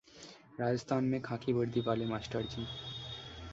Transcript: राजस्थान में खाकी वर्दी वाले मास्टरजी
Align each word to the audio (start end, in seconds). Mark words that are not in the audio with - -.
राजस्थान 0.59 1.03
में 1.03 1.19
खाकी 1.21 1.53
वर्दी 1.53 1.81
वाले 1.81 2.05
मास्टरजी 2.05 2.67